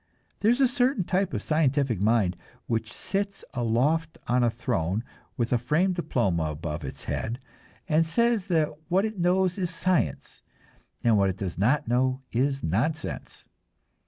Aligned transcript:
There 0.39 0.49
is 0.49 0.59
a 0.59 0.67
certain 0.67 1.03
type 1.03 1.31
of 1.31 1.43
scientific 1.43 2.01
mind 2.01 2.35
which 2.65 2.91
sits 2.91 3.45
aloft 3.53 4.17
on 4.27 4.43
a 4.43 4.49
throne 4.49 5.03
with 5.37 5.53
a 5.53 5.59
framed 5.59 5.93
diploma 5.93 6.45
above 6.45 6.83
its 6.83 7.03
head, 7.03 7.39
and 7.87 8.03
says 8.03 8.47
that 8.47 8.73
what 8.89 9.05
it 9.05 9.19
knows 9.19 9.59
is 9.59 9.69
science 9.69 10.41
and 11.03 11.19
what 11.19 11.29
it 11.29 11.37
does 11.37 11.59
not 11.59 11.87
know 11.87 12.23
is 12.31 12.63
nonsense. 12.63 13.45